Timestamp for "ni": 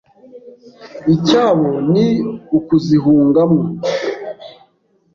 1.91-2.07